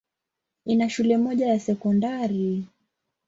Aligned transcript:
Ina 0.65 0.89
shule 0.89 1.17
moja 1.17 1.47
ya 1.47 1.59
sekondari. 1.59 2.65